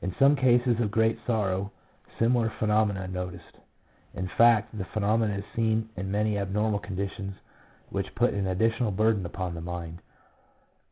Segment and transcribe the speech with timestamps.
[0.00, 1.72] In some cases of great sorrow,
[2.16, 3.58] similar phenomena are noticed;
[4.14, 7.34] in fact, the phenomenon is seen in many abnormal conditions
[7.90, 10.00] which put an additional burden upon the mind.